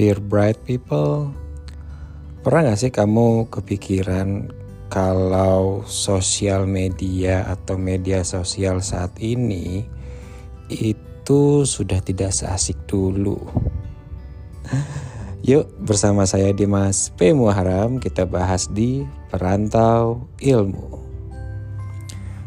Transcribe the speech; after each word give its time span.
Dear 0.00 0.16
bright 0.16 0.56
people, 0.64 1.28
pernah 2.40 2.72
gak 2.72 2.80
sih 2.80 2.88
kamu 2.88 3.52
kepikiran 3.52 4.48
kalau 4.88 5.84
sosial 5.84 6.64
media 6.64 7.44
atau 7.44 7.76
media 7.76 8.24
sosial 8.24 8.80
saat 8.80 9.12
ini 9.20 9.84
itu 10.72 11.68
sudah 11.68 12.00
tidak 12.00 12.32
seasik 12.32 12.80
dulu? 12.88 13.44
Yuk 15.52 15.68
bersama 15.84 16.24
saya 16.24 16.56
Dimas 16.56 17.12
P. 17.12 17.36
Muharam 17.36 18.00
kita 18.00 18.24
bahas 18.24 18.72
di 18.72 19.04
Perantau 19.28 20.24
Ilmu. 20.40 20.96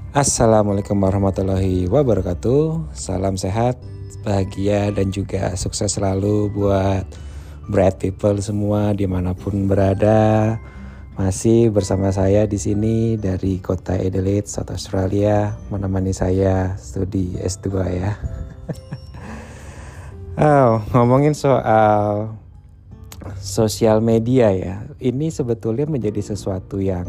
Assalamualaikum 0.10 0.98
warahmatullahi 0.98 1.86
wabarakatuh. 1.86 2.98
Salam 2.98 3.38
sehat, 3.38 3.78
bahagia 4.26 4.90
dan 4.90 5.14
juga 5.14 5.54
sukses 5.54 5.94
selalu 5.94 6.50
buat 6.50 7.06
bright 7.68 8.00
people 8.00 8.36
semua 8.44 8.92
di 8.92 9.08
mana 9.08 9.32
pun 9.36 9.68
berada. 9.68 10.58
Masih 11.14 11.70
bersama 11.70 12.10
saya 12.10 12.50
di 12.50 12.58
sini 12.58 13.22
dari 13.22 13.62
kota 13.62 13.94
Adelaide, 13.94 14.50
South 14.50 14.74
Australia, 14.74 15.54
menemani 15.70 16.10
saya 16.10 16.74
studi 16.74 17.38
S2 17.38 17.68
ya. 17.94 18.18
oh, 20.42 20.82
ngomongin 20.90 21.38
soal 21.38 22.34
sosial 23.38 24.02
media 24.02 24.50
ya, 24.52 24.90
ini 24.98 25.30
sebetulnya 25.30 25.86
menjadi 25.86 26.34
sesuatu 26.34 26.82
yang 26.82 27.06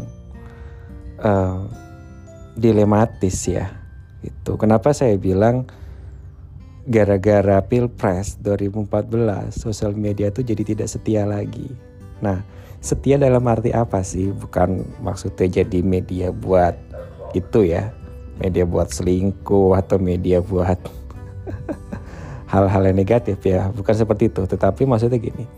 uh, 1.25 1.65
dilematis 2.53 3.41
ya. 3.49 3.73
Itu 4.21 4.53
kenapa 4.61 4.93
saya 4.93 5.17
bilang 5.17 5.65
gara-gara 6.85 7.57
Pilpres 7.65 8.37
2014 8.45 9.49
sosial 9.49 9.97
media 9.97 10.29
itu 10.29 10.45
jadi 10.45 10.63
tidak 10.63 10.87
setia 10.89 11.25
lagi. 11.25 11.73
Nah, 12.21 12.45
setia 12.77 13.17
dalam 13.17 13.41
arti 13.49 13.73
apa 13.73 14.05
sih? 14.05 14.29
Bukan 14.29 14.85
maksudnya 15.01 15.61
jadi 15.61 15.81
media 15.81 16.29
buat 16.29 16.77
itu 17.33 17.65
ya, 17.65 17.89
media 18.37 18.63
buat 18.69 18.93
selingkuh 18.93 19.73
atau 19.73 19.97
media 19.97 20.39
buat 20.45 20.77
hal-hal 22.53 22.81
yang 22.85 22.97
negatif 22.97 23.41
ya, 23.41 23.73
bukan 23.73 23.95
seperti 23.97 24.29
itu. 24.29 24.45
Tetapi 24.45 24.85
maksudnya 24.85 25.17
gini, 25.17 25.49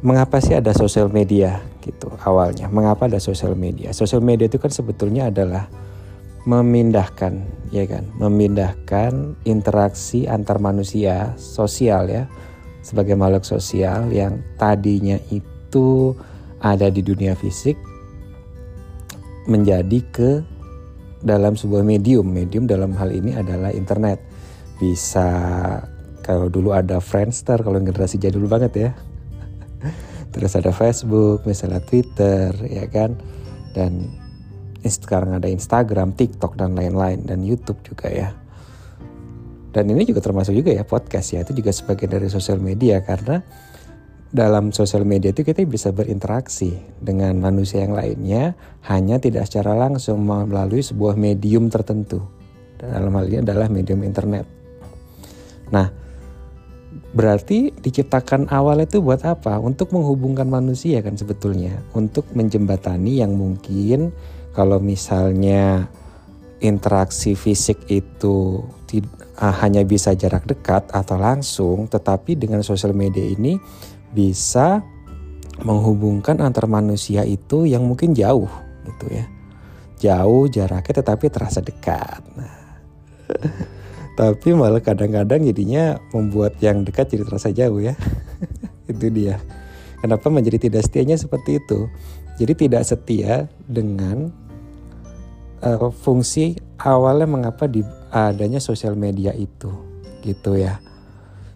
mengapa 0.00 0.40
sih 0.40 0.56
ada 0.56 0.72
sosial 0.72 1.12
media 1.12 1.60
gitu 1.84 2.08
awalnya? 2.24 2.72
Mengapa 2.72 3.04
ada 3.04 3.20
sosial 3.20 3.52
media? 3.52 3.92
Sosial 3.92 4.24
media 4.24 4.48
itu 4.48 4.56
kan 4.56 4.72
sebetulnya 4.72 5.28
adalah 5.28 5.68
memindahkan 6.48 7.61
ya 7.72 7.88
kan? 7.88 8.04
Memindahkan 8.20 9.40
interaksi 9.48 10.28
antar 10.28 10.60
manusia 10.60 11.32
sosial 11.40 12.06
ya 12.12 12.28
sebagai 12.84 13.16
makhluk 13.16 13.48
sosial 13.48 14.12
yang 14.12 14.44
tadinya 14.60 15.16
itu 15.32 16.12
ada 16.62 16.92
di 16.92 17.00
dunia 17.02 17.34
fisik 17.34 17.74
menjadi 19.50 19.98
ke 20.14 20.30
dalam 21.24 21.56
sebuah 21.58 21.82
medium. 21.82 22.28
Medium 22.28 22.68
dalam 22.68 22.94
hal 22.94 23.10
ini 23.10 23.34
adalah 23.34 23.72
internet. 23.72 24.20
Bisa 24.78 25.26
kalau 26.22 26.46
dulu 26.46 26.70
ada 26.74 27.02
Friendster 27.02 27.58
kalau 27.62 27.78
generasi 27.82 28.18
jadul 28.18 28.46
banget 28.46 28.72
ya. 28.76 28.90
Terus 30.34 30.52
ada 30.54 30.70
Facebook 30.70 31.42
misalnya 31.46 31.82
Twitter 31.82 32.54
ya 32.66 32.86
kan? 32.90 33.18
Dan 33.72 34.21
sekarang 34.88 35.38
ada 35.38 35.46
Instagram, 35.46 36.16
TikTok 36.16 36.58
dan 36.58 36.74
lain-lain 36.74 37.22
dan 37.26 37.44
YouTube 37.46 37.78
juga 37.86 38.10
ya. 38.10 38.30
Dan 39.72 39.88
ini 39.88 40.04
juga 40.04 40.20
termasuk 40.20 40.52
juga 40.52 40.70
ya 40.72 40.84
podcast 40.84 41.32
ya 41.32 41.40
itu 41.40 41.56
juga 41.56 41.72
sebagian 41.72 42.12
dari 42.12 42.28
sosial 42.28 42.60
media 42.60 43.00
karena 43.00 43.40
dalam 44.32 44.72
sosial 44.72 45.04
media 45.04 45.32
itu 45.32 45.44
kita 45.44 45.64
bisa 45.68 45.92
berinteraksi 45.92 46.76
dengan 47.00 47.36
manusia 47.36 47.84
yang 47.84 47.92
lainnya 47.92 48.56
hanya 48.88 49.20
tidak 49.20 49.48
secara 49.48 49.76
langsung 49.76 50.24
melalui 50.24 50.80
sebuah 50.80 51.16
medium 51.20 51.68
tertentu. 51.68 52.24
Dalam 52.80 53.12
hal 53.12 53.28
ini 53.28 53.38
adalah 53.44 53.68
medium 53.68 54.00
internet. 54.00 54.48
Nah, 55.68 55.88
berarti 57.12 57.76
diciptakan 57.76 58.48
awal 58.48 58.84
itu 58.84 59.04
buat 59.04 59.20
apa? 59.24 59.60
Untuk 59.60 59.92
menghubungkan 59.92 60.48
manusia 60.48 61.04
kan 61.04 61.16
sebetulnya, 61.16 61.80
untuk 61.92 62.28
menjembatani 62.32 63.20
yang 63.20 63.36
mungkin 63.36 64.16
kalau 64.52 64.78
misalnya 64.78 65.88
interaksi 66.62 67.34
fisik 67.34 67.90
itu 67.90 68.62
uh, 69.42 69.54
hanya 69.64 69.82
bisa 69.82 70.14
jarak 70.14 70.46
dekat 70.46 70.86
atau 70.94 71.16
langsung, 71.18 71.90
tetapi 71.90 72.38
dengan 72.38 72.62
sosial 72.62 72.94
media 72.94 73.24
ini 73.24 73.58
bisa 74.12 74.84
menghubungkan 75.64 76.40
antar 76.40 76.68
manusia 76.68 77.26
itu 77.26 77.64
yang 77.68 77.84
mungkin 77.84 78.12
jauh 78.12 78.48
gitu 78.86 79.06
ya. 79.10 79.26
Jauh 80.02 80.50
jaraknya 80.50 80.94
tetapi 81.02 81.26
terasa 81.30 81.62
dekat. 81.62 82.22
Nah, 82.34 82.82
tapi 84.18 84.48
malah 84.52 84.82
kadang-kadang 84.82 85.46
jadinya 85.46 85.98
membuat 86.12 86.58
yang 86.60 86.82
dekat 86.86 87.14
jadi 87.14 87.24
terasa 87.26 87.48
jauh 87.50 87.78
ya. 87.82 87.94
itu 88.90 89.06
dia. 89.08 89.38
Kenapa 90.02 90.26
menjadi 90.34 90.66
tidak 90.66 90.82
setianya 90.82 91.14
seperti 91.14 91.62
itu? 91.62 91.86
Jadi 92.34 92.66
tidak 92.66 92.82
setia 92.82 93.46
dengan 93.70 94.34
uh, 95.62 95.90
fungsi 95.94 96.58
awalnya 96.82 97.30
mengapa 97.30 97.70
di 97.70 97.80
adanya 98.10 98.58
sosial 98.58 98.98
media 98.98 99.32
itu 99.32 99.70
gitu 100.20 100.58
ya. 100.58 100.82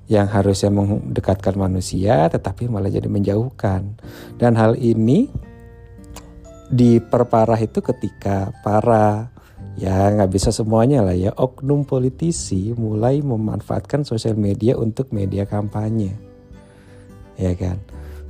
Yang 0.07 0.29
harusnya 0.39 0.71
mendekatkan 0.71 1.55
manusia 1.59 2.31
tetapi 2.31 2.71
malah 2.71 2.91
jadi 2.91 3.11
menjauhkan. 3.11 3.99
Dan 4.39 4.55
hal 4.55 4.79
ini 4.79 5.27
diperparah 6.71 7.59
itu 7.59 7.79
ketika 7.83 8.55
para 8.63 9.31
ya 9.79 10.11
nggak 10.11 10.31
bisa 10.33 10.51
semuanya 10.51 11.05
lah 11.05 11.15
ya 11.15 11.31
oknum 11.37 11.87
politisi 11.87 12.73
mulai 12.75 13.23
memanfaatkan 13.23 14.03
sosial 14.03 14.39
media 14.39 14.79
untuk 14.79 15.11
media 15.11 15.43
kampanye. 15.43 16.15
Ya 17.35 17.53
kan? 17.59 17.83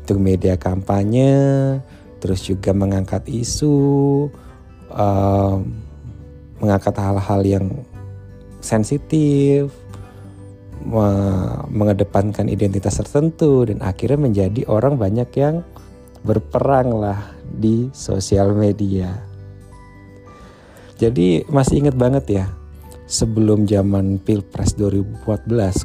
Untuk 0.03 0.19
media 0.19 0.57
kampanye 0.57 1.37
terus 2.17 2.41
juga 2.49 2.73
mengangkat 2.73 3.29
isu 3.29 3.77
uh, 4.97 5.61
mengangkat 6.59 6.97
hal-hal 6.97 7.41
yang 7.45 7.67
sensitif, 8.65 9.71
me 10.83 11.09
mengedepankan 11.69 12.49
identitas 12.49 12.97
tertentu 12.99 13.69
dan 13.69 13.85
akhirnya 13.85 14.17
menjadi 14.17 14.65
orang 14.67 14.97
banyak 14.97 15.29
yang 15.37 15.61
berperang 16.25 16.97
lah 16.97 17.37
di 17.45 17.93
sosial 17.93 18.57
media. 18.57 19.13
Jadi 20.97 21.45
masih 21.53 21.85
ingat 21.85 21.97
banget 22.01 22.25
ya 22.33 22.47
sebelum 23.07 23.69
zaman 23.69 24.19
Pilpres 24.19 24.75
2014 24.75 25.23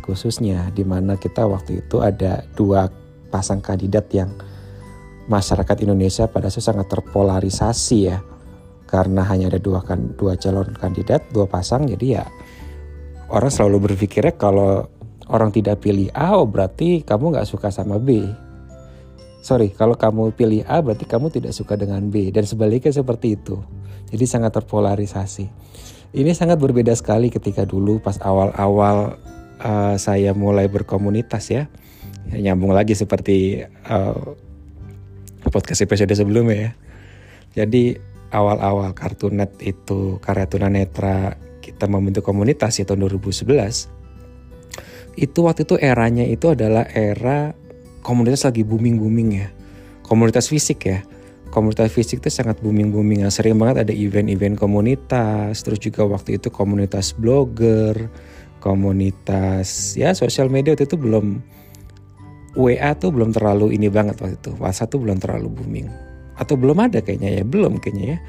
khususnya 0.01 0.71
di 0.73 0.81
mana 0.87 1.19
kita 1.19 1.45
waktu 1.45 1.85
itu 1.85 1.99
ada 2.01 2.41
dua 2.55 2.87
pasang 3.29 3.61
kandidat 3.61 4.07
yang 4.15 4.31
masyarakat 5.29 5.77
Indonesia 5.85 6.25
pada 6.25 6.49
saat 6.49 6.73
sangat 6.73 6.89
terpolarisasi 6.89 7.97
ya 8.09 8.17
karena 8.91 9.23
hanya 9.23 9.47
ada 9.47 9.57
dua 9.63 9.79
kan 9.79 10.11
dua 10.19 10.35
calon 10.35 10.67
kandidat 10.75 11.23
dua 11.31 11.47
pasang 11.47 11.87
jadi 11.87 12.21
ya 12.21 12.25
orang 13.31 13.49
selalu 13.49 13.89
berpikirnya 13.89 14.35
kalau 14.35 14.91
orang 15.31 15.49
tidak 15.49 15.79
pilih 15.79 16.11
A 16.11 16.35
oh 16.35 16.43
berarti 16.45 17.01
kamu 17.07 17.33
nggak 17.33 17.47
suka 17.47 17.71
sama 17.71 17.97
B. 17.97 18.27
Sorry 19.41 19.73
kalau 19.73 19.95
kamu 19.97 20.35
pilih 20.35 20.61
A 20.67 20.83
berarti 20.83 21.07
kamu 21.07 21.31
tidak 21.31 21.55
suka 21.55 21.79
dengan 21.79 22.11
B 22.11 22.29
dan 22.29 22.43
sebaliknya 22.43 22.91
seperti 22.91 23.39
itu. 23.39 23.57
Jadi 24.11 24.27
sangat 24.27 24.51
terpolarisasi. 24.59 25.47
Ini 26.11 26.35
sangat 26.35 26.59
berbeda 26.59 26.91
sekali 26.91 27.31
ketika 27.31 27.63
dulu 27.63 28.03
pas 28.03 28.19
awal-awal 28.19 29.15
uh, 29.63 29.95
saya 29.95 30.35
mulai 30.35 30.67
berkomunitas 30.67 31.47
ya. 31.47 31.71
ya 32.27 32.51
nyambung 32.51 32.75
lagi 32.75 32.91
seperti 32.91 33.63
uh, 33.87 34.35
podcast 35.47 35.87
episode 35.87 36.11
sebelumnya 36.11 36.57
ya. 36.59 36.71
Jadi 37.63 38.10
awal-awal 38.31 38.95
Kartunet 38.95 39.51
itu 39.61 40.17
karya 40.23 40.47
tunanetra 40.47 41.35
kita 41.61 41.85
membentuk 41.85 42.25
komunitas 42.25 42.79
ya 42.81 42.87
tahun 42.87 43.05
2011 43.11 44.01
itu 45.19 45.39
waktu 45.43 45.67
itu 45.67 45.75
eranya 45.75 46.23
itu 46.23 46.55
adalah 46.55 46.87
era 46.87 47.51
komunitas 48.01 48.47
lagi 48.47 48.63
booming-booming 48.63 49.29
ya. 49.35 49.47
Komunitas 50.07 50.47
fisik 50.47 50.87
ya. 50.87 51.03
Komunitas 51.51 51.91
fisik 51.91 52.23
itu 52.23 52.31
sangat 52.31 52.63
booming-booming. 52.63 53.27
Ya. 53.27 53.29
sering 53.29 53.59
banget 53.59 53.83
ada 53.87 53.93
event-event 53.93 54.55
komunitas 54.55 55.59
terus 55.67 55.79
juga 55.83 56.07
waktu 56.07 56.39
itu 56.39 56.47
komunitas 56.47 57.11
blogger 57.11 58.07
komunitas 58.61 59.97
ya 59.97 60.13
sosial 60.13 60.47
media 60.47 60.77
waktu 60.77 60.85
itu 60.87 60.95
belum 60.95 61.43
WA 62.55 62.91
tuh 62.95 63.11
belum 63.11 63.35
terlalu 63.35 63.75
ini 63.75 63.91
banget 63.91 64.15
waktu 64.19 64.39
itu. 64.39 64.51
WhatsApp 64.59 64.95
tuh 64.95 64.99
belum 65.03 65.19
terlalu 65.19 65.47
booming 65.51 66.10
atau 66.41 66.57
belum 66.57 66.81
ada 66.81 67.05
kayaknya 67.05 67.41
ya 67.41 67.43
belum 67.45 67.77
kayaknya 67.77 68.17
ya 68.17 68.19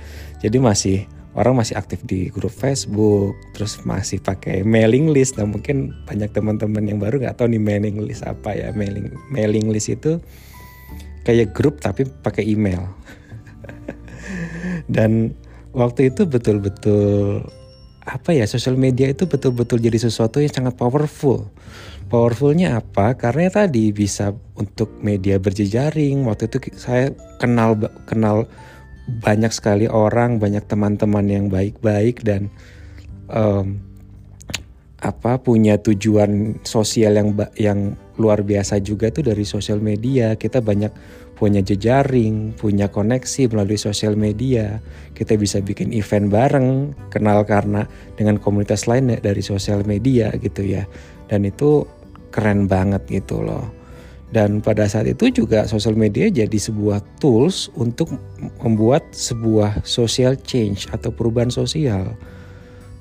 jadi 0.45 0.61
masih 0.61 1.09
orang 1.33 1.65
masih 1.65 1.81
aktif 1.81 2.05
di 2.05 2.29
grup 2.29 2.53
Facebook, 2.53 3.33
terus 3.57 3.81
masih 3.89 4.21
pakai 4.21 4.61
mailing 4.65 5.09
list. 5.09 5.41
Nah 5.41 5.49
mungkin 5.49 5.97
banyak 6.05 6.29
teman-teman 6.33 6.85
yang 6.85 7.01
baru 7.01 7.25
nggak 7.25 7.41
tahu 7.41 7.49
nih 7.57 7.63
mailing 7.63 8.05
list 8.05 8.25
apa 8.25 8.53
ya 8.53 8.69
mailing 8.77 9.09
mailing 9.33 9.73
list 9.73 9.89
itu 9.89 10.21
kayak 11.25 11.57
grup 11.57 11.81
tapi 11.81 12.05
pakai 12.05 12.45
email. 12.45 12.85
Dan 14.95 15.33
waktu 15.73 16.13
itu 16.13 16.29
betul-betul 16.29 17.41
apa 18.03 18.35
ya 18.35 18.45
sosial 18.51 18.75
media 18.75 19.09
itu 19.09 19.25
betul-betul 19.31 19.79
jadi 19.79 19.97
sesuatu 19.97 20.43
yang 20.43 20.53
sangat 20.53 20.77
powerful. 20.77 21.49
Powerfulnya 22.13 22.77
apa? 22.77 23.17
Karena 23.17 23.49
tadi 23.49 23.89
bisa 23.89 24.37
untuk 24.61 24.93
media 25.01 25.41
berjejaring. 25.41 26.29
Waktu 26.29 26.45
itu 26.45 26.77
saya 26.77 27.09
kenal 27.41 27.81
kenal 28.05 28.45
banyak 29.25 29.49
sekali 29.49 29.89
orang, 29.89 30.37
banyak 30.37 30.61
teman-teman 30.69 31.25
yang 31.25 31.49
baik-baik 31.49 32.21
dan 32.21 32.53
um, 33.33 33.81
apa 35.01 35.41
punya 35.41 35.81
tujuan 35.81 36.61
sosial 36.69 37.17
yang 37.17 37.33
yang 37.57 37.81
luar 38.21 38.45
biasa 38.45 38.85
juga 38.85 39.09
tuh 39.09 39.33
dari 39.33 39.49
sosial 39.49 39.81
media. 39.81 40.37
Kita 40.37 40.61
banyak 40.61 40.93
punya 41.41 41.65
jejaring, 41.65 42.53
punya 42.61 42.93
koneksi 42.93 43.49
melalui 43.49 43.81
sosial 43.81 44.21
media. 44.21 44.85
Kita 45.17 45.33
bisa 45.41 45.65
bikin 45.65 45.97
event 45.97 46.29
bareng, 46.29 46.93
kenal 47.09 47.41
karena 47.49 47.89
dengan 48.21 48.37
komunitas 48.37 48.85
lain 48.85 49.17
dari 49.17 49.41
sosial 49.41 49.81
media 49.89 50.29
gitu 50.37 50.61
ya. 50.61 50.85
Dan 51.33 51.49
itu 51.49 51.89
keren 52.33 52.67
banget 52.67 53.05
gitu 53.07 53.45
loh. 53.45 53.69
Dan 54.33 54.65
pada 54.65 54.89
saat 54.89 55.05
itu 55.05 55.29
juga 55.29 55.69
sosial 55.69 55.93
media 55.93 56.33
jadi 56.33 56.57
sebuah 56.57 57.05
tools 57.21 57.69
untuk 57.77 58.17
membuat 58.65 59.05
sebuah 59.13 59.85
social 59.85 60.41
change 60.41 60.89
atau 60.89 61.13
perubahan 61.13 61.53
sosial. 61.53 62.17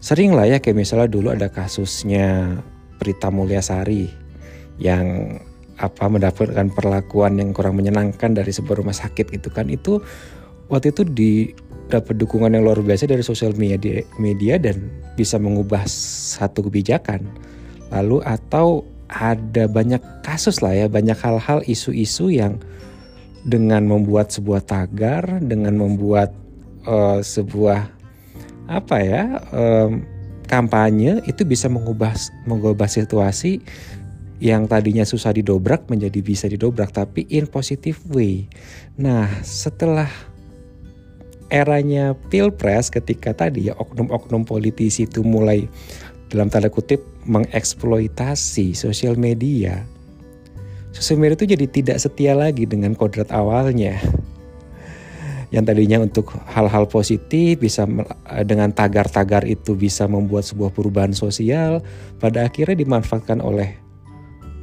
Sering 0.03 0.35
lah 0.35 0.51
ya 0.51 0.59
kayak 0.59 0.75
misalnya 0.75 1.07
dulu 1.07 1.31
ada 1.31 1.47
kasusnya 1.47 2.59
Prita 2.99 3.31
Mulyasari 3.31 4.11
yang 4.75 5.39
apa 5.79 6.05
mendapatkan 6.11 6.67
perlakuan 6.75 7.39
yang 7.39 7.55
kurang 7.55 7.79
menyenangkan 7.79 8.35
dari 8.35 8.51
sebuah 8.51 8.83
rumah 8.83 8.93
sakit 8.93 9.33
itu 9.33 9.49
kan 9.49 9.71
itu 9.71 10.03
waktu 10.69 10.93
itu 10.93 11.01
di 11.07 11.31
dapat 11.89 12.21
dukungan 12.21 12.53
yang 12.53 12.63
luar 12.63 12.79
biasa 12.79 13.09
dari 13.09 13.25
sosial 13.25 13.51
media 13.57 14.05
media 14.21 14.61
dan 14.61 14.87
bisa 15.17 15.41
mengubah 15.41 15.83
satu 15.89 16.69
kebijakan 16.69 17.25
lalu 17.89 18.21
atau 18.23 18.85
ada 19.11 19.67
banyak 19.67 19.99
kasus 20.23 20.63
lah 20.63 20.71
ya, 20.71 20.87
banyak 20.87 21.19
hal-hal 21.19 21.59
isu-isu 21.67 22.31
yang 22.31 22.57
dengan 23.43 23.85
membuat 23.85 24.31
sebuah 24.31 24.63
tagar, 24.63 25.27
dengan 25.43 25.75
membuat 25.75 26.31
uh, 26.87 27.19
sebuah 27.19 27.91
apa 28.71 28.97
ya 29.03 29.23
um, 29.51 30.07
kampanye 30.47 31.19
itu 31.27 31.43
bisa 31.43 31.67
mengubah 31.67 32.15
mengubah 32.47 32.87
situasi 32.87 33.59
yang 34.41 34.65
tadinya 34.65 35.05
susah 35.05 35.35
didobrak 35.35 35.85
menjadi 35.91 36.19
bisa 36.23 36.49
didobrak 36.49 36.89
tapi 36.95 37.29
in 37.29 37.45
positive 37.45 38.01
way. 38.09 38.49
Nah, 38.97 39.29
setelah 39.45 40.09
eranya 41.51 42.17
pilpres 42.31 42.89
ketika 42.89 43.35
tadi 43.35 43.69
ya 43.69 43.77
oknum-oknum 43.77 44.47
politisi 44.47 45.05
itu 45.05 45.21
mulai 45.21 45.67
dalam 46.31 46.47
tanda 46.47 46.71
kutip 46.71 47.03
mengeksploitasi 47.27 48.71
sosial 48.71 49.19
media. 49.19 49.83
Sosial 50.95 51.19
media 51.19 51.35
itu 51.35 51.47
jadi 51.51 51.65
tidak 51.67 51.97
setia 51.99 52.33
lagi 52.33 52.63
dengan 52.63 52.95
kodrat 52.95 53.27
awalnya. 53.35 53.99
Yang 55.51 55.63
tadinya 55.67 55.97
untuk 55.99 56.31
hal-hal 56.47 56.87
positif 56.87 57.59
bisa 57.59 57.83
dengan 58.47 58.71
tagar-tagar 58.71 59.43
itu 59.43 59.75
bisa 59.75 60.07
membuat 60.07 60.47
sebuah 60.47 60.71
perubahan 60.71 61.11
sosial, 61.11 61.83
pada 62.23 62.47
akhirnya 62.47 62.79
dimanfaatkan 62.79 63.43
oleh 63.43 63.75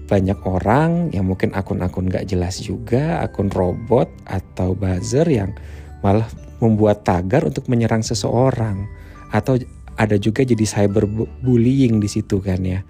banyak 0.08 0.40
orang 0.48 1.12
yang 1.12 1.28
mungkin 1.28 1.52
akun-akun 1.52 2.08
gak 2.08 2.32
jelas 2.32 2.64
juga, 2.64 3.20
akun 3.20 3.52
robot 3.52 4.08
atau 4.24 4.72
buzzer 4.72 5.28
yang 5.28 5.52
malah 6.00 6.24
membuat 6.64 7.04
tagar 7.04 7.44
untuk 7.44 7.68
menyerang 7.68 8.00
seseorang 8.00 8.88
atau 9.28 9.60
ada 9.98 10.14
juga 10.16 10.46
jadi 10.46 10.62
cyberbullying 10.62 11.98
di 11.98 12.08
situ 12.08 12.38
kan 12.38 12.62
ya. 12.62 12.80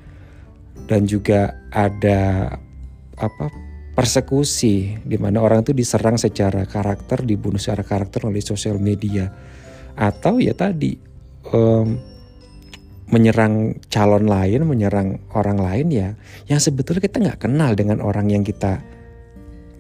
Dan 0.89 1.09
juga 1.09 1.57
ada 1.73 2.53
apa 3.19 3.47
persekusi 3.97 4.95
di 5.03 5.17
mana 5.19 5.43
orang 5.43 5.67
itu 5.67 5.75
diserang 5.75 6.21
secara 6.21 6.69
karakter, 6.69 7.27
dibunuh 7.27 7.59
secara 7.59 7.83
karakter 7.83 8.29
oleh 8.29 8.45
sosial 8.45 8.79
media. 8.79 9.27
Atau 9.99 10.39
ya 10.39 10.55
tadi 10.55 10.95
um, 11.51 11.99
menyerang 13.09 13.81
calon 13.89 14.29
lain, 14.29 14.69
menyerang 14.69 15.19
orang 15.33 15.59
lain 15.59 15.89
ya, 15.89 16.09
yang 16.47 16.61
sebetulnya 16.61 17.03
kita 17.03 17.19
nggak 17.25 17.41
kenal 17.49 17.73
dengan 17.73 18.05
orang 18.05 18.29
yang 18.29 18.45
kita 18.45 18.85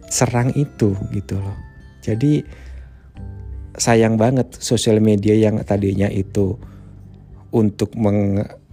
serang 0.08 0.50
itu 0.56 0.96
gitu 1.12 1.36
loh. 1.36 1.56
Jadi 2.00 2.40
sayang 3.78 4.18
banget 4.18 4.56
sosial 4.58 4.98
media 4.98 5.36
yang 5.36 5.60
tadinya 5.62 6.10
itu 6.10 6.58
untuk 7.48 7.96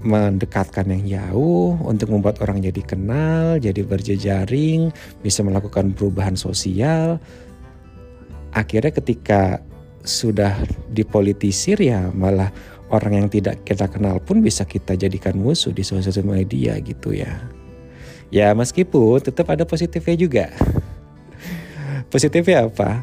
mendekatkan 0.03 0.91
yang 0.91 1.03
jauh, 1.07 1.79
untuk 1.87 2.11
membuat 2.11 2.43
orang 2.43 2.59
jadi 2.59 2.81
kenal, 2.83 3.55
jadi 3.59 3.81
berjejaring, 3.87 4.91
bisa 5.23 5.39
melakukan 5.41 5.95
perubahan 5.95 6.35
sosial. 6.35 7.17
Akhirnya 8.51 8.91
ketika 8.91 9.63
sudah 10.05 10.53
dipolitisir 10.93 11.81
ya 11.81 12.13
malah 12.13 12.53
orang 12.93 13.25
yang 13.25 13.27
tidak 13.27 13.65
kita 13.65 13.89
kenal 13.89 14.21
pun 14.21 14.45
bisa 14.45 14.61
kita 14.63 14.93
jadikan 14.93 15.33
musuh 15.33 15.73
di 15.73 15.81
sosial 15.81 16.13
media 16.23 16.77
gitu 16.83 17.15
ya. 17.15 17.41
Ya 18.29 18.51
meskipun 18.53 19.23
tetap 19.23 19.49
ada 19.49 19.63
positifnya 19.63 20.15
juga. 20.17 20.45
Positifnya 22.13 22.69
apa? 22.69 23.01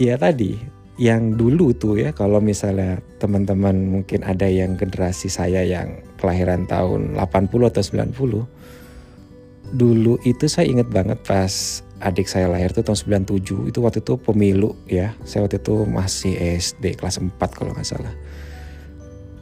Ya 0.00 0.16
tadi 0.16 0.81
yang 1.02 1.34
dulu 1.34 1.74
tuh 1.74 1.98
ya 1.98 2.14
kalau 2.14 2.38
misalnya 2.38 3.02
teman-teman 3.18 3.74
mungkin 3.90 4.22
ada 4.22 4.46
yang 4.46 4.78
generasi 4.78 5.26
saya 5.26 5.66
yang 5.66 5.98
kelahiran 6.22 6.62
tahun 6.70 7.18
80 7.18 7.70
atau 7.74 7.82
90 8.46 9.74
dulu 9.74 10.20
itu 10.22 10.46
saya 10.46 10.70
inget 10.70 10.86
banget 10.86 11.18
pas 11.26 11.82
adik 12.02 12.26
saya 12.26 12.50
lahir 12.50 12.74
tuh 12.74 12.82
tahun 12.82 13.24
97 13.24 13.70
itu 13.70 13.78
waktu 13.78 14.02
itu 14.02 14.14
pemilu 14.18 14.74
ya. 14.90 15.14
Saya 15.22 15.46
waktu 15.46 15.62
itu 15.62 15.86
masih 15.86 16.34
SD 16.58 16.98
kelas 16.98 17.22
4 17.22 17.38
kalau 17.54 17.72
nggak 17.72 17.86
salah. 17.86 18.12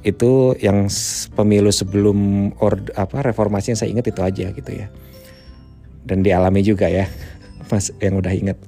Itu 0.04 0.56
yang 0.60 0.88
pemilu 1.36 1.72
sebelum 1.72 2.52
or, 2.60 2.80
apa 2.96 3.24
reformasi 3.24 3.72
yang 3.72 3.80
saya 3.80 3.90
ingat 3.90 4.12
itu 4.12 4.20
aja 4.20 4.46
gitu 4.52 4.70
ya. 4.70 4.86
Dan 6.04 6.20
dialami 6.20 6.60
juga 6.60 6.88
ya 6.88 7.08
mas 7.72 7.90
yang 7.98 8.20
udah 8.20 8.32
inget 8.32 8.60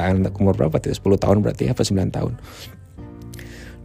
anak 0.00 0.34
umur 0.38 0.54
berapa 0.56 0.76
tuh? 0.80 0.94
10 0.94 1.22
tahun 1.22 1.36
berarti 1.44 1.70
apa 1.70 1.82
9 1.82 2.16
tahun? 2.16 2.34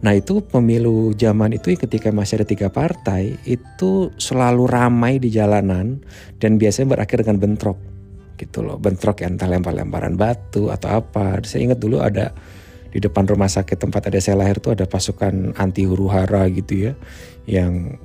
Nah 0.02 0.12
itu 0.18 0.42
pemilu 0.42 1.14
zaman 1.14 1.54
itu 1.54 1.78
ketika 1.78 2.10
masih 2.10 2.42
ada 2.42 2.46
tiga 2.46 2.66
partai 2.66 3.38
itu 3.46 4.10
selalu 4.18 4.66
ramai 4.66 5.22
di 5.22 5.30
jalanan 5.30 6.02
dan 6.42 6.58
biasanya 6.58 6.98
berakhir 6.98 7.22
dengan 7.22 7.38
bentrok 7.38 7.78
gitu 8.34 8.66
loh. 8.66 8.82
Bentrok 8.82 9.22
ya 9.22 9.30
entah 9.30 9.46
lempar-lemparan 9.46 10.18
batu 10.18 10.74
atau 10.74 10.98
apa. 10.98 11.38
Saya 11.46 11.70
ingat 11.70 11.78
dulu 11.78 12.02
ada 12.02 12.34
di 12.90 12.98
depan 12.98 13.30
rumah 13.30 13.46
sakit 13.46 13.78
tempat 13.78 14.10
ada 14.10 14.18
saya 14.18 14.42
lahir 14.42 14.58
tuh 14.58 14.74
ada 14.74 14.84
pasukan 14.84 15.54
anti 15.56 15.86
huru 15.86 16.10
hara 16.10 16.44
gitu 16.50 16.90
ya 16.90 16.92
yang 17.46 17.96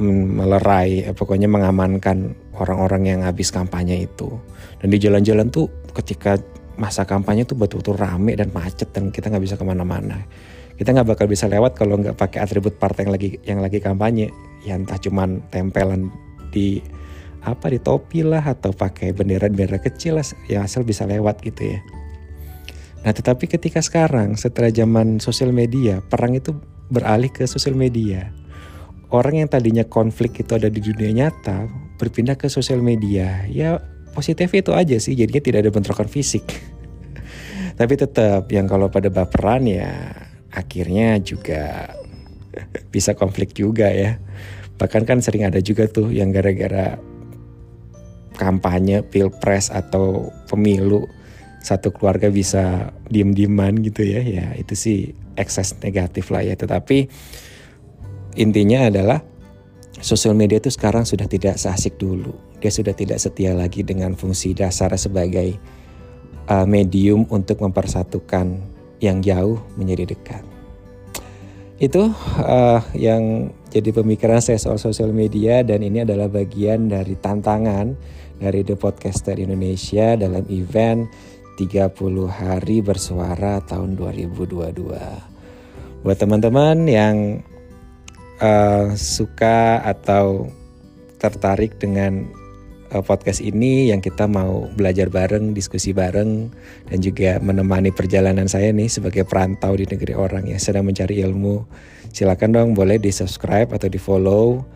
melerai 0.00 1.04
eh, 1.04 1.14
pokoknya 1.14 1.46
mengamankan 1.52 2.32
orang-orang 2.56 3.12
yang 3.12 3.20
habis 3.28 3.52
kampanye 3.52 4.08
itu. 4.08 4.40
Dan 4.80 4.88
di 4.88 4.96
jalan-jalan 4.96 5.52
tuh 5.52 5.68
ketika 5.92 6.40
masa 6.80 7.04
kampanye 7.04 7.44
tuh 7.44 7.60
betul-betul 7.60 8.00
rame 8.00 8.32
dan 8.32 8.48
macet 8.56 8.88
dan 8.96 9.12
kita 9.12 9.28
nggak 9.28 9.44
bisa 9.44 9.60
ke 9.60 9.64
mana-mana. 9.68 10.24
Kita 10.80 10.96
nggak 10.96 11.12
bakal 11.12 11.28
bisa 11.28 11.44
lewat 11.44 11.76
kalau 11.76 12.00
nggak 12.00 12.16
pakai 12.16 12.40
atribut 12.40 12.80
partai 12.80 13.04
yang 13.04 13.12
lagi 13.12 13.30
yang 13.44 13.60
lagi 13.60 13.78
kampanye. 13.84 14.32
Ya 14.64 14.80
entah 14.80 14.96
cuman 14.96 15.44
tempelan 15.52 16.08
di 16.48 16.80
apa 17.44 17.68
di 17.68 17.76
topi 17.80 18.24
lah 18.24 18.40
atau 18.40 18.72
pakai 18.72 19.12
bendera-bendera 19.12 19.76
kecil 19.76 20.16
lah 20.16 20.26
yang 20.48 20.64
asal 20.64 20.80
bisa 20.80 21.04
lewat 21.04 21.44
gitu 21.44 21.76
ya. 21.76 21.80
Nah 23.04 23.12
tetapi 23.12 23.44
ketika 23.44 23.84
sekarang 23.84 24.40
setelah 24.40 24.72
zaman 24.72 25.20
sosial 25.20 25.52
media 25.52 26.00
perang 26.00 26.32
itu 26.32 26.56
beralih 26.88 27.28
ke 27.28 27.44
sosial 27.44 27.76
media. 27.76 28.32
Orang 29.12 29.36
yang 29.36 29.52
tadinya 29.52 29.84
konflik 29.84 30.38
itu 30.40 30.56
ada 30.56 30.72
di 30.72 30.80
dunia 30.80 31.12
nyata 31.12 31.68
berpindah 32.00 32.40
ke 32.40 32.48
sosial 32.48 32.80
media. 32.80 33.44
Ya 33.52 33.84
positif 34.16 34.48
itu 34.56 34.72
aja 34.72 34.96
sih 34.96 35.12
jadinya 35.12 35.44
tidak 35.44 35.68
ada 35.68 35.70
bentrokan 35.72 36.08
fisik 36.08 36.69
tapi 37.80 37.96
tetap 37.96 38.44
yang 38.52 38.68
kalau 38.68 38.92
pada 38.92 39.08
baperan 39.08 39.64
ya 39.64 40.12
akhirnya 40.52 41.16
juga 41.24 41.88
bisa 42.94 43.16
konflik 43.16 43.56
juga 43.56 43.88
ya. 43.88 44.20
Bahkan 44.76 45.08
kan 45.08 45.24
sering 45.24 45.48
ada 45.48 45.64
juga 45.64 45.88
tuh 45.88 46.12
yang 46.12 46.28
gara-gara 46.28 47.00
kampanye 48.36 49.00
pilpres 49.00 49.72
atau 49.72 50.28
pemilu 50.44 51.08
satu 51.64 51.88
keluarga 51.88 52.28
bisa 52.28 52.92
diem-dieman 53.08 53.80
gitu 53.80 54.04
ya. 54.04 54.20
Ya 54.28 54.52
itu 54.60 54.76
sih 54.76 54.98
ekses 55.40 55.72
negatif 55.80 56.28
lah 56.28 56.44
ya. 56.44 56.60
Tetapi 56.60 57.08
intinya 58.36 58.92
adalah 58.92 59.24
sosial 60.04 60.36
media 60.36 60.60
itu 60.60 60.68
sekarang 60.68 61.08
sudah 61.08 61.24
tidak 61.24 61.56
seasik 61.56 61.96
dulu. 61.96 62.36
Dia 62.60 62.68
sudah 62.68 62.92
tidak 62.92 63.24
setia 63.24 63.56
lagi 63.56 63.80
dengan 63.80 64.12
fungsi 64.12 64.52
dasar 64.52 64.92
sebagai 65.00 65.79
uh, 66.50 66.66
medium 66.66 67.22
untuk 67.30 67.62
mempersatukan 67.62 68.58
yang 68.98 69.22
jauh 69.22 69.62
menjadi 69.78 70.12
dekat 70.12 70.42
itu 71.80 72.12
uh, 72.44 72.84
yang 72.92 73.48
jadi 73.72 73.96
pemikiran 73.96 74.44
saya 74.44 74.60
soal 74.60 74.76
sosial 74.76 75.16
media 75.16 75.64
dan 75.64 75.80
ini 75.80 76.04
adalah 76.04 76.28
bagian 76.28 76.92
dari 76.92 77.16
tantangan 77.16 77.96
dari 78.36 78.60
The 78.60 78.76
Podcaster 78.76 79.40
Indonesia 79.40 80.12
dalam 80.12 80.44
event 80.52 81.08
30 81.56 81.88
hari 82.28 82.84
bersuara 82.84 83.64
tahun 83.64 83.96
2022. 83.96 86.04
Buat 86.04 86.18
teman-teman 86.20 86.84
yang 86.84 87.40
uh, 88.40 88.96
suka 88.96 89.80
atau 89.80 90.48
tertarik 91.20 91.76
dengan 91.76 92.26
uh, 92.94 93.02
podcast 93.02 93.40
ini 93.42 93.90
yang 93.90 94.02
kita 94.02 94.26
mau 94.26 94.66
belajar 94.74 95.10
bareng, 95.10 95.54
diskusi 95.54 95.94
bareng 95.94 96.50
dan 96.90 96.98
juga 96.98 97.38
menemani 97.38 97.94
perjalanan 97.94 98.50
saya 98.50 98.74
nih 98.74 98.90
sebagai 98.90 99.26
perantau 99.26 99.74
di 99.78 99.86
negeri 99.86 100.14
orang 100.14 100.50
yang 100.50 100.58
sedang 100.58 100.86
mencari 100.86 101.22
ilmu. 101.22 101.64
Silakan 102.10 102.50
dong 102.50 102.68
boleh 102.74 102.98
di-subscribe 102.98 103.70
atau 103.70 103.86
di-follow 103.86 104.66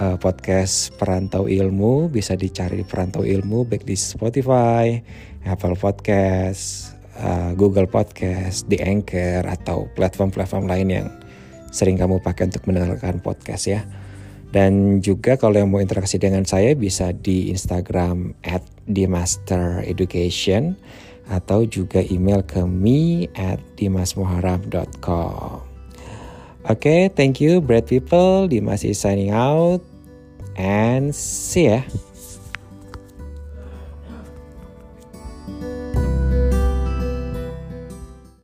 uh, 0.00 0.16
podcast 0.16 0.96
Perantau 0.96 1.44
Ilmu 1.46 2.08
bisa 2.08 2.34
dicari 2.34 2.80
Perantau 2.82 3.22
Ilmu 3.22 3.68
baik 3.68 3.84
di 3.84 3.94
Spotify, 3.94 4.96
Apple 5.44 5.76
Podcast, 5.76 6.96
uh, 7.20 7.52
Google 7.52 7.86
Podcast, 7.86 8.64
di 8.66 8.80
Anchor 8.80 9.44
atau 9.44 9.86
platform-platform 9.92 10.64
lain 10.64 10.88
yang 10.88 11.08
sering 11.70 12.00
kamu 12.00 12.18
pakai 12.24 12.50
untuk 12.50 12.66
mendengarkan 12.66 13.22
podcast 13.22 13.70
ya. 13.70 13.84
Dan 14.50 14.98
juga 14.98 15.38
kalau 15.38 15.62
yang 15.62 15.70
mau 15.70 15.78
interaksi 15.78 16.18
dengan 16.18 16.42
saya 16.42 16.74
bisa 16.74 17.14
di 17.14 17.54
Instagram 17.54 18.34
at 18.42 18.66
dimastereducation 18.90 20.74
atau 21.30 21.62
juga 21.62 22.02
email 22.02 22.42
ke 22.42 22.66
me 22.66 23.30
at 23.38 23.62
dimasmuharam.com. 23.78 25.62
Oke, 26.60 26.76
okay, 26.76 27.00
thank 27.08 27.40
you, 27.40 27.62
bread 27.62 27.86
people. 27.86 28.50
Dimas 28.50 28.84
is 28.84 28.98
signing 28.98 29.30
out 29.30 29.80
and 30.58 31.14
see 31.14 31.70
ya. 31.70 31.86